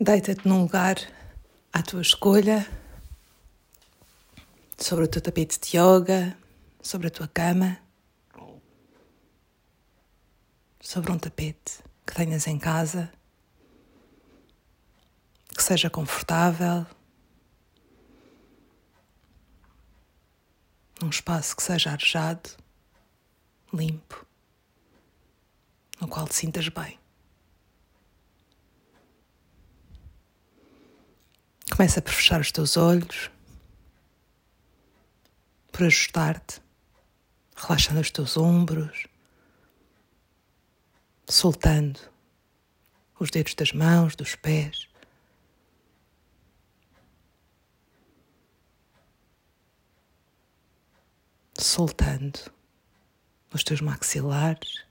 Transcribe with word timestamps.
Deita-te 0.00 0.46
num 0.48 0.62
lugar 0.62 0.96
à 1.72 1.80
tua 1.80 2.02
escolha, 2.02 2.68
sobre 4.76 5.04
o 5.04 5.08
teu 5.08 5.22
tapete 5.22 5.56
de 5.60 5.78
yoga, 5.78 6.36
sobre 6.82 7.06
a 7.06 7.10
tua 7.10 7.28
cama, 7.28 7.78
sobre 10.80 11.12
um 11.12 11.18
tapete 11.18 11.78
que 12.04 12.12
tenhas 12.12 12.48
em 12.48 12.58
casa, 12.58 13.12
que 15.56 15.62
seja 15.62 15.88
confortável, 15.88 16.84
num 21.00 21.08
espaço 21.08 21.54
que 21.54 21.62
seja 21.62 21.92
arejado, 21.92 22.50
limpo, 23.72 24.26
no 26.00 26.08
qual 26.08 26.26
te 26.26 26.34
sintas 26.34 26.68
bem. 26.68 27.03
Começa 31.76 32.00
por 32.00 32.12
fechar 32.12 32.40
os 32.40 32.52
teus 32.52 32.76
olhos, 32.76 33.28
por 35.72 35.82
ajustar-te, 35.82 36.62
relaxando 37.56 38.00
os 38.00 38.12
teus 38.12 38.36
ombros, 38.36 39.08
soltando 41.28 41.98
os 43.18 43.28
dedos 43.28 43.56
das 43.56 43.72
mãos, 43.72 44.14
dos 44.14 44.36
pés. 44.36 44.88
Soltando 51.58 52.38
os 53.52 53.64
teus 53.64 53.80
maxilares 53.80 54.84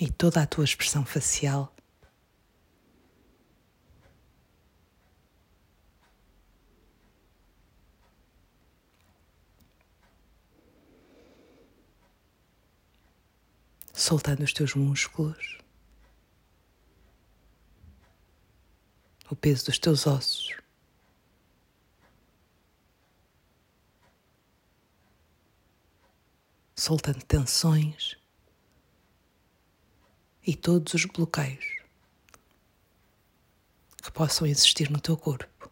e 0.00 0.10
toda 0.10 0.42
a 0.42 0.46
tua 0.46 0.64
expressão 0.64 1.06
facial. 1.06 1.72
Soltando 14.02 14.42
os 14.42 14.52
teus 14.52 14.74
músculos, 14.74 15.58
o 19.30 19.36
peso 19.36 19.66
dos 19.66 19.78
teus 19.78 20.06
ossos. 20.06 20.56
Soltando 26.74 27.22
tensões 27.24 28.18
e 30.44 30.56
todos 30.56 30.94
os 30.94 31.04
bloqueios 31.04 31.64
que 34.02 34.10
possam 34.10 34.48
existir 34.48 34.90
no 34.90 35.00
teu 35.00 35.16
corpo, 35.16 35.70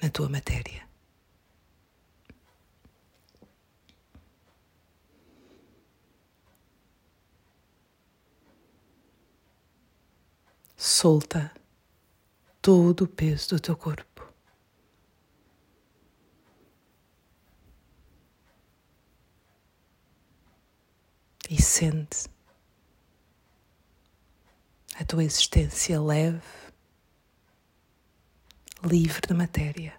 na 0.00 0.08
tua 0.08 0.28
matéria. 0.28 0.85
Solta 10.76 11.52
todo 12.60 13.02
o 13.02 13.08
peso 13.08 13.50
do 13.50 13.60
teu 13.60 13.76
corpo. 13.76 14.26
E 21.48 21.62
sente 21.62 22.28
a 24.96 25.04
tua 25.04 25.22
existência 25.22 26.00
leve, 26.00 26.42
livre 28.82 29.20
de 29.26 29.32
matéria. 29.32 29.96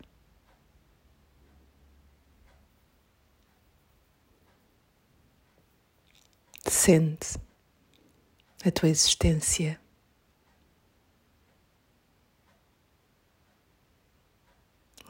Sente 6.70 7.40
a 8.66 8.72
tua 8.72 8.90
existência 8.90 9.80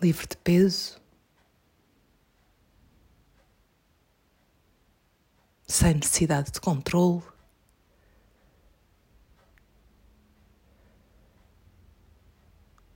livre 0.01 0.27
de 0.27 0.37
peso, 0.37 1.01
sem 5.67 5.95
necessidade 5.95 6.51
de 6.51 6.61
controle. 6.61 7.23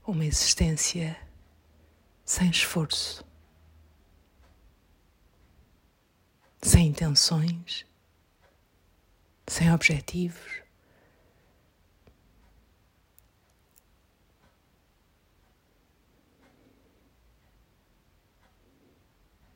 Uma 0.06 0.24
existência 0.24 1.16
sem 2.24 2.50
esforço, 2.50 3.24
sem 6.62 6.88
intenções, 6.88 7.86
sem 9.46 9.72
objetivos. 9.72 10.61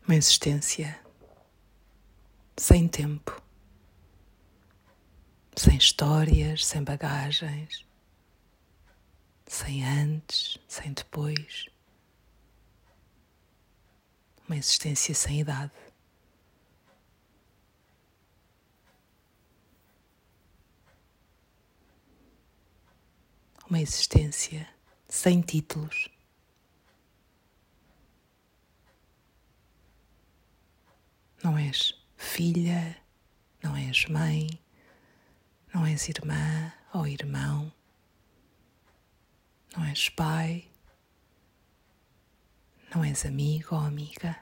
Uma 0.06 0.15
existência 0.15 0.99
sem 2.56 2.87
tempo, 2.87 3.43
sem 5.56 5.77
histórias, 5.77 6.65
sem 6.65 6.83
bagagens, 6.84 7.84
sem 9.47 9.84
antes, 9.84 10.59
sem 10.69 10.93
depois. 10.93 11.66
Uma 14.47 14.56
existência 14.56 15.12
sem 15.12 15.41
idade. 15.41 15.72
Uma 23.69 23.81
existência 23.81 24.69
sem 25.09 25.41
títulos. 25.41 26.16
Não 31.43 31.59
és 31.59 31.93
filha, 32.17 32.97
não 33.63 33.77
és 33.77 34.07
mãe, 34.07 34.49
não 35.73 35.87
és 35.87 36.09
irmã 36.09 36.73
ou 36.93 37.07
irmão, 37.07 37.73
não 39.77 39.85
és 39.85 40.09
pai, 40.09 40.71
não 42.95 43.05
és 43.05 43.27
amigo 43.27 43.75
ou 43.75 43.83
amiga. 43.83 44.37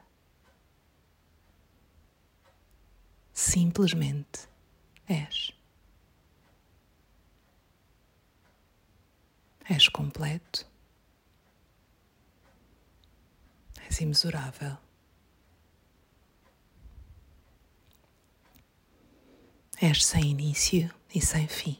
Simplesmente 3.32 4.48
és. 5.08 5.50
És 9.68 9.88
completo. 9.88 10.66
És 13.88 14.00
imensurável. 14.00 14.83
És 19.80 20.04
sem 20.04 20.24
início 20.24 20.92
e 21.14 21.20
sem 21.20 21.48
fim. 21.48 21.78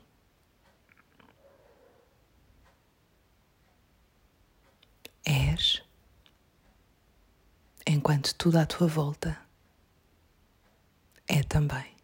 És 5.25 5.83
enquanto 7.87 8.35
tudo 8.35 8.59
à 8.59 8.67
tua 8.67 8.87
volta 8.87 9.41
é 11.27 11.43
também. 11.43 11.95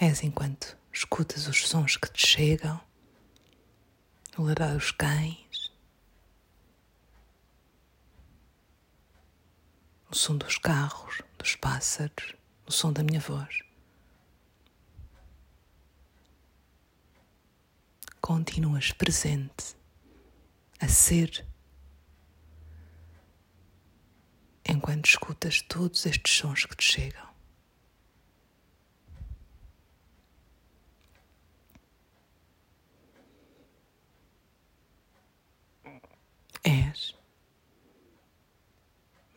És 0.00 0.22
enquanto 0.22 0.76
escutas 0.92 1.46
os 1.46 1.66
sons 1.68 1.96
que 1.96 2.10
te 2.10 2.26
chegam, 2.26 2.80
o 4.36 4.42
ladrar 4.42 4.74
dos 4.74 4.90
cães, 4.90 5.63
o 10.14 10.16
som 10.16 10.38
dos 10.38 10.58
carros, 10.58 11.22
dos 11.36 11.56
pássaros, 11.56 12.36
o 12.64 12.70
som 12.70 12.92
da 12.92 13.02
minha 13.02 13.18
voz. 13.18 13.64
Continuas 18.20 18.92
presente 18.92 19.74
a 20.78 20.86
ser 20.86 21.44
enquanto 24.64 25.06
escutas 25.06 25.60
todos 25.62 26.06
estes 26.06 26.32
sons 26.32 26.64
que 26.64 26.76
te 26.76 26.84
chegam. 26.84 27.34
És 36.62 37.16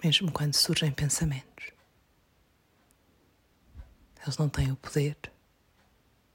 mesmo 0.04 0.32
quando 0.32 0.54
surgem 0.54 0.92
pensamentos. 0.92 1.72
Eles 4.22 4.38
não 4.38 4.50
têm 4.50 4.72
o 4.72 4.76
poder 4.76 5.18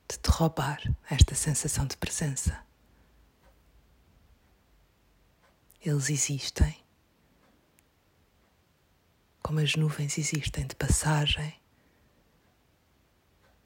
de 0.09 0.19
te 0.19 0.29
roubar 0.31 0.81
esta 1.11 1.35
sensação 1.35 1.87
de 1.87 1.97
presença. 1.97 2.65
Eles 5.85 6.11
existem 6.11 6.83
como 9.43 9.59
as 9.59 9.75
nuvens 9.75 10.17
existem 10.19 10.67
de 10.67 10.75
passagem 10.75 11.61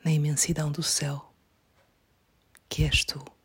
na 0.02 0.10
imensidão 0.10 0.72
do 0.72 0.82
céu, 0.82 1.32
que 2.68 2.84
és 2.84 3.04
tu. 3.04 3.35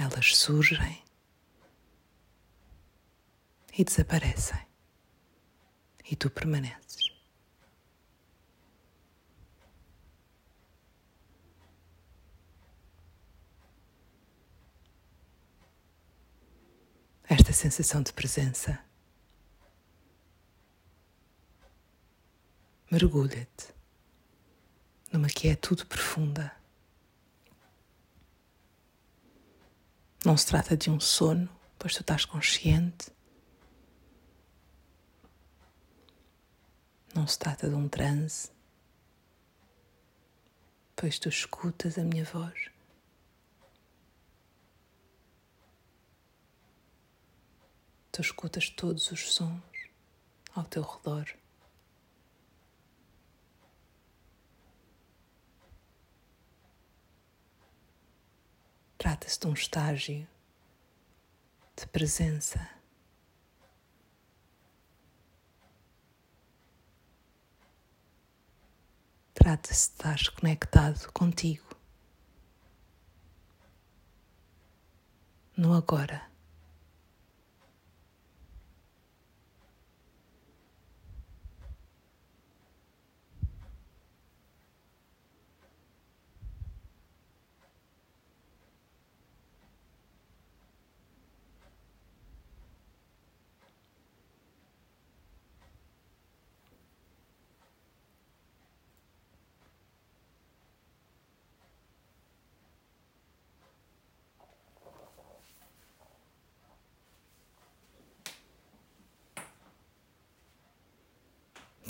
Elas 0.00 0.34
surgem 0.34 1.04
e 3.76 3.84
desaparecem, 3.84 4.66
e 6.10 6.16
tu 6.16 6.30
permaneces. 6.30 7.12
Esta 17.28 17.52
sensação 17.52 18.02
de 18.02 18.14
presença 18.14 18.82
mergulha-te 22.90 23.74
numa 25.12 25.28
quietude 25.28 25.84
profunda. 25.84 26.58
Não 30.24 30.36
se 30.36 30.46
trata 30.46 30.76
de 30.76 30.90
um 30.90 31.00
sono, 31.00 31.48
pois 31.78 31.94
tu 31.94 32.02
estás 32.02 32.26
consciente. 32.26 33.10
Não 37.14 37.26
se 37.26 37.38
trata 37.38 37.68
de 37.68 37.74
um 37.74 37.88
transe, 37.88 38.50
pois 40.94 41.18
tu 41.18 41.28
escutas 41.28 41.96
a 41.96 42.02
minha 42.02 42.24
voz. 42.24 42.70
Tu 48.12 48.20
escutas 48.20 48.68
todos 48.68 49.10
os 49.10 49.32
sons 49.32 49.62
ao 50.54 50.64
teu 50.64 50.82
redor. 50.82 51.39
Trata-se 59.00 59.40
de 59.40 59.46
um 59.46 59.54
estágio 59.54 60.28
de 61.74 61.86
presença. 61.86 62.68
Trata-se 69.32 69.88
de 69.88 69.94
estar 69.94 70.30
conectado 70.34 71.10
contigo 71.14 71.74
no 75.56 75.72
agora. 75.72 76.29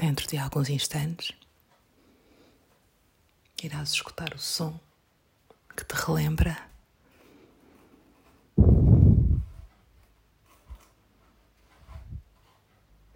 Dentro 0.00 0.26
de 0.26 0.38
alguns 0.38 0.70
instantes, 0.70 1.36
irás 3.62 3.92
escutar 3.92 4.32
o 4.34 4.38
som 4.38 4.80
que 5.76 5.84
te 5.84 5.94
relembra 5.94 6.56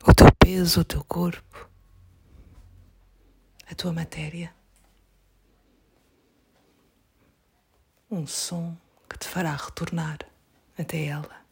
o 0.06 0.12
teu 0.14 0.30
peso, 0.38 0.82
o 0.82 0.84
teu 0.84 1.02
corpo, 1.04 1.70
a 3.66 3.74
tua 3.74 3.94
matéria. 3.94 4.54
Um 8.10 8.26
som 8.26 8.76
que 9.08 9.16
te 9.16 9.26
fará 9.26 9.56
retornar 9.56 10.18
até 10.76 11.06
ela. 11.06 11.43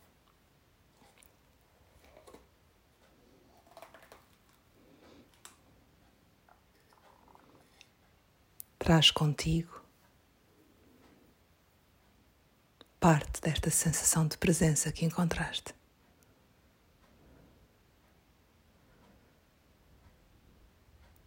Traz 8.83 9.13
contigo 9.13 9.81
parte 12.99 13.41
desta 13.41 13.71
sensação 13.71 14.27
de 14.27 14.37
presença 14.37 14.91
que 14.91 15.05
encontraste. 15.05 15.73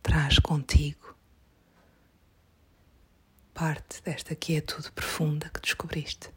Traz 0.03 0.37
contigo 0.39 1.15
parte 3.53 4.01
desta 4.03 4.35
quietude 4.35 4.91
profunda 4.91 5.49
que 5.49 5.61
descobriste. 5.61 6.34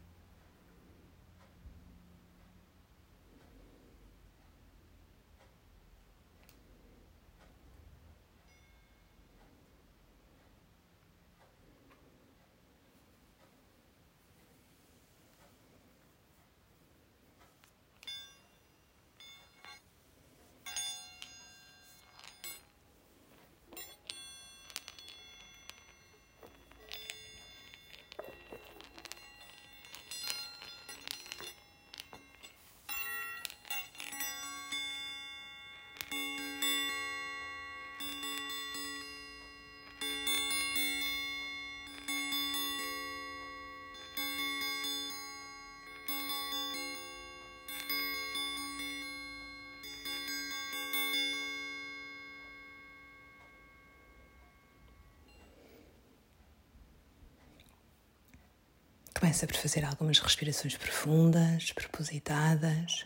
Começa 59.29 59.45
por 59.45 59.57
fazer 59.57 59.85
algumas 59.85 60.17
respirações 60.17 60.75
profundas, 60.75 61.71
propositadas, 61.71 63.05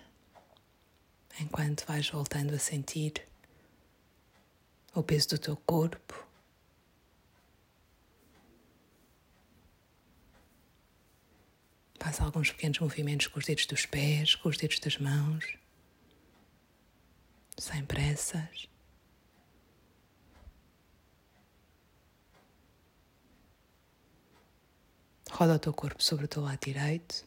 enquanto 1.38 1.86
vais 1.86 2.10
voltando 2.10 2.56
a 2.56 2.60
sentir 2.60 3.28
o 4.96 5.04
peso 5.04 5.28
do 5.32 5.38
teu 5.38 5.58
corpo. 5.58 6.26
Faz 12.00 12.22
alguns 12.22 12.52
pequenos 12.52 12.80
movimentos 12.80 13.28
com 13.28 13.40
os 13.40 13.46
dedos 13.46 13.66
dos 13.66 13.86
pés, 13.86 14.34
com 14.34 14.48
os 14.48 14.56
dedos 14.56 14.80
das 14.80 14.98
mãos, 14.98 15.58
sem 17.58 17.84
pressas. 17.84 18.73
Roda 25.36 25.56
o 25.56 25.60
teu 25.60 25.74
corpo 25.74 26.04
sobre 26.04 26.26
o 26.26 26.28
teu 26.28 26.44
lado 26.44 26.60
direito. 26.64 27.26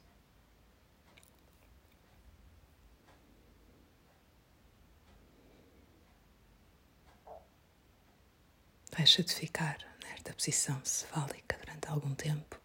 Deixa-te 8.96 9.34
ficar 9.34 9.78
nesta 10.04 10.32
posição 10.32 10.80
cefálica 10.84 11.58
durante 11.58 11.88
algum 11.88 12.14
tempo, 12.14 12.60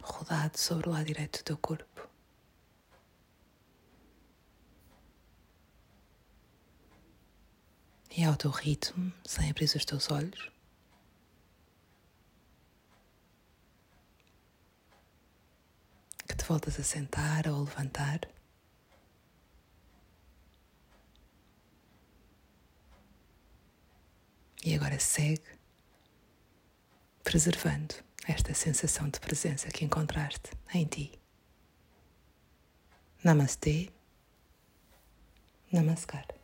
rodado 0.00 0.56
sobre 0.56 0.88
o 0.88 0.92
lado 0.92 1.06
direito 1.06 1.40
do 1.40 1.44
teu 1.44 1.58
corpo. 1.58 2.08
E 8.16 8.22
ao 8.22 8.36
teu 8.36 8.52
ritmo, 8.52 9.12
sem 9.26 9.50
abrir 9.50 9.64
os 9.64 9.84
teus 9.84 10.08
olhos. 10.12 10.59
Voltas 16.50 16.80
a 16.80 16.82
sentar 16.82 17.46
ou 17.46 17.54
a 17.54 17.60
levantar. 17.60 18.20
E 24.64 24.74
agora 24.74 24.98
segue, 24.98 25.46
preservando 27.22 27.94
esta 28.26 28.52
sensação 28.52 29.08
de 29.08 29.20
presença 29.20 29.68
que 29.68 29.84
encontraste 29.84 30.50
em 30.74 30.86
ti. 30.86 31.12
Namastê, 33.22 33.88
Namaskar. 35.72 36.39